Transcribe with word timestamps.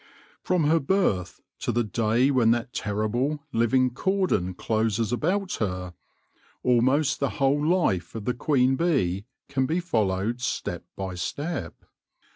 From 0.39 0.63
her 0.63 0.79
birth 0.79 1.41
to 1.59 1.71
the 1.71 1.83
day 1.83 2.31
when 2.31 2.49
that 2.49 2.73
terrible, 2.73 3.43
living 3.53 3.91
cordon 3.91 4.55
closes 4.55 5.13
about 5.13 5.53
her, 5.57 5.93
almost 6.63 7.19
the 7.19 7.29
whole 7.37 7.63
life 7.63 8.15
of 8.15 8.25
the 8.25 8.33
queen 8.33 8.75
bee 8.75 9.25
can 9.47 9.67
be 9.67 9.79
followed 9.79 10.41
step 10.41 10.85
by 10.97 11.13
step. 11.13 11.85